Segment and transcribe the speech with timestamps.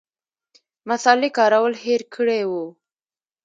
[0.89, 2.65] مصالې کارول هېر کړي وو.